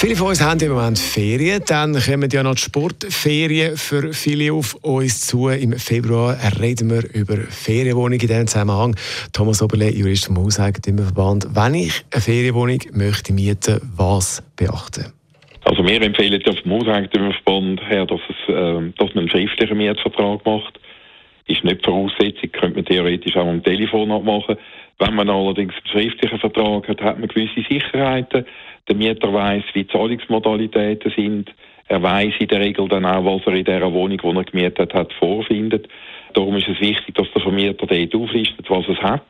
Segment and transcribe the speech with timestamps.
[0.00, 4.52] Viele von uns haben im Moment Ferien, dann kommen ja noch die Sportferien für viele
[4.52, 5.48] auf uns zu.
[5.48, 8.94] Im Februar reden wir über Ferienwohnungen in diesem Zusammenhang.
[9.32, 11.48] Thomas Oberle, Jurist vom Hauseigentümerverband.
[11.52, 15.12] Wenn ich eine Ferienwohnung möchte mieten, was beachten?
[15.64, 20.46] Also wir empfehlen ja vom Hauseigentümerverband her, dass, es, äh, dass man einen schriftlichen Mietvertrag
[20.46, 20.78] macht.
[21.48, 24.58] Ist nicht Voraussetzung, könnte man theoretisch auch am Telefon abmachen.
[25.00, 28.46] Wenn man allerdings einen schriftlichen Vertrag hat, hat man gewisse Sicherheiten.
[28.88, 31.54] Der Mieter weiß, wie die Zahlungsmodalitäten sind.
[31.88, 34.94] Er weiß in der Regel dann auch, was er in der Wohnung, die er gemietet
[34.94, 35.88] hat, vorfindet.
[36.34, 39.24] Darum ist es wichtig, dass der Vermieter dort auflistet, was es hat.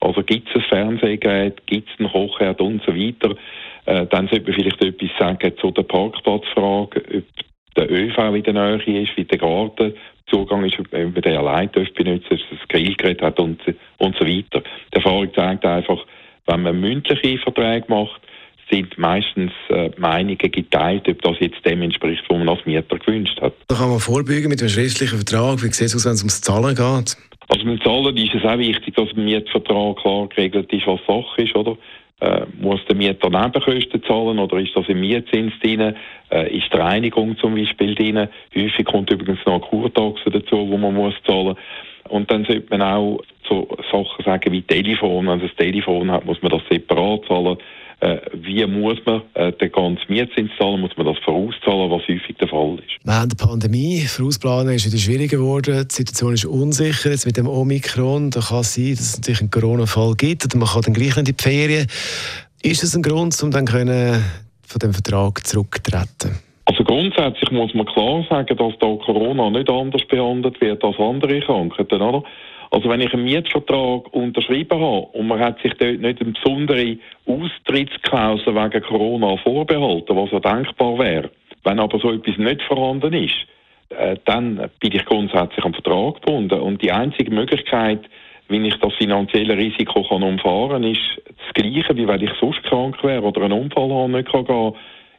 [0.00, 3.36] Also gibt es ein Fernsehgerät, gibt es einen Kochherd und so weiter.
[3.86, 7.24] Äh, dann sollte man vielleicht etwas sagen zu der Parkplatzfrage, ob
[7.76, 9.94] der ÖV in der Nähe ist, wie der Garten
[10.26, 13.60] Zugang ist, wenn man den allein benutzen darf, das Grillgerät hat und,
[13.98, 14.62] und so weiter.
[14.92, 16.04] Die Erfahrung zeigt einfach,
[16.46, 18.20] wenn man mündliche Verträge macht,
[18.72, 23.40] sind meistens äh, Meinungen geteilt, ob das jetzt dem entspricht, was man als Mieter gewünscht
[23.40, 23.52] hat.
[23.68, 25.62] Da kann man vorbeugen mit einem schriftlichen Vertrag.
[25.62, 27.16] Wie sieht es aus, wenn es ums Zahlen geht?
[27.48, 31.42] Also beim Zahlen ist es auch wichtig, dass im Mietvertrag klar geregelt ist, was Sache
[31.42, 31.76] ist, oder?
[32.20, 35.94] Äh, muss der Mieter Nebenkosten zahlen oder ist das im Mietzins drin?
[36.30, 38.28] Äh, ist die Reinigung zum Beispiel drin?
[38.54, 41.56] Häufig kommt übrigens noch Kurtaxe dazu, wo man muss zahlen.
[42.08, 45.26] Und dann sollte man auch so Sachen sagen wie Telefon.
[45.26, 47.58] Wenn man das Telefon hat, muss man das separat zahlen.
[48.02, 50.80] Äh, wie muss man äh, den ganzen Mietzins zahlen?
[50.80, 52.98] Muss man das vorauszahlen, was häufig der Fall ist?
[53.04, 55.86] Während der Pandemie, vorausplanen ist wieder schwieriger geworden.
[55.88, 57.10] Die Situation ist unsicher.
[57.10, 60.58] Jetzt mit dem Omikron, da kann es sein, dass es natürlich einen Corona-Fall gibt oder
[60.58, 61.86] man kann dann gleich in die Ferien.
[62.62, 64.20] Ist das ein Grund, um dann können
[64.66, 66.40] von dem Vertrag zurückzutreten?
[66.64, 71.40] Also grundsätzlich muss man klar sagen, dass da Corona nicht anders behandelt wird als andere
[71.40, 72.24] Krankheiten, oder?
[72.72, 76.96] Also wenn ich einen Mietvertrag unterschrieben habe und man hat sich dort nicht eine besondere
[77.26, 81.30] Austrittsklausel wegen Corona vorbehalten, was ja denkbar wäre,
[81.64, 83.34] wenn aber so etwas nicht vorhanden ist,
[83.90, 86.60] äh, dann bin ich grundsätzlich am Vertrag gebunden.
[86.60, 88.08] Und die einzige Möglichkeit,
[88.48, 92.62] wie ich das finanzielle Risiko kann umfahren kann, ist das Gleiche, wie wenn ich sonst
[92.62, 94.72] krank wäre oder einen Unfall habe nicht gehen kann.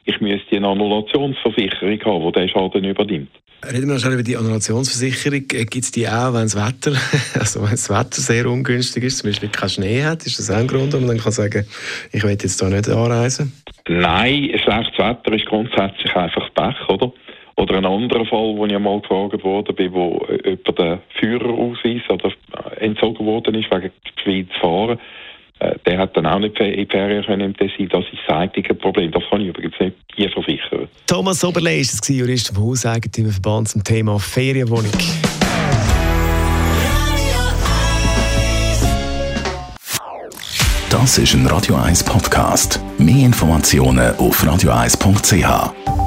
[0.06, 3.30] Ich müsste eine Annulationsversicherung haben, die diesen Schaden übernimmt.
[3.66, 5.46] Reden wir noch schnell über die Annulationsversicherung.
[5.53, 6.97] Äh, Gibt es die auch, wenn das Wetter,
[7.40, 10.25] also wenn das Wetter sehr ungünstig ist, zum Beispiel kein Schnee hat?
[10.25, 11.66] Ist das auch ein Grund, warum man dann kann sagen,
[12.12, 13.53] ich will jetzt hier nicht anreisen?
[13.88, 17.13] Nein, schlechtes Wetter ist grundsätzlich einfach Pech, oder?
[17.56, 22.31] Oder ein anderer Fall, wo ich einmal gefragt worden bin, wo jemand den Führerausweis oder
[22.80, 23.92] entzogen worden ist, wegen
[24.24, 25.00] zu fahren.
[25.63, 27.88] Äh, der hat dann auch nicht in die Ferien können im Tessin.
[27.90, 29.12] Das ist das einzige Problem.
[29.12, 30.88] Das kann ich übrigens nicht hier versichern.
[31.07, 34.91] Thomas Oberle ist es, Jurist vom Hauseigentümerverband zum Thema Ferienwohnung.
[40.90, 42.80] Das ist ein Radio 1 Podcast.
[43.00, 46.03] Mehr Informationen auf radio1.ch.